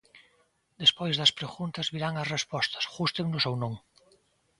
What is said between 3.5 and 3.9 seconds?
non.